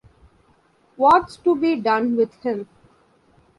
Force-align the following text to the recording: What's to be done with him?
What's 0.95 1.37
to 1.37 1.55
be 1.55 1.75
done 1.75 2.15
with 2.17 2.33
him? 2.43 2.67